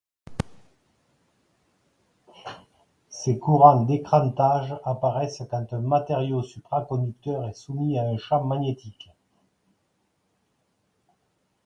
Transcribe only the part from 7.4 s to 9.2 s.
est soumis à un champ magnétique.